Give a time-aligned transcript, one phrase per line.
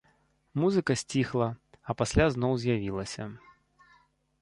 [0.63, 1.49] Музыка сціхла,
[1.87, 3.33] а пасля зноў з'явілася.